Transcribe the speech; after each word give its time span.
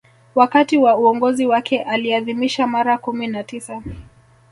Wakati 0.35 0.77
wa 0.77 0.97
uongozi 0.97 1.45
wake 1.45 1.81
aliadhimisha 1.83 2.67
mara 2.67 2.97
kumi 2.97 3.27
na 3.27 3.43
tisa 3.43 3.83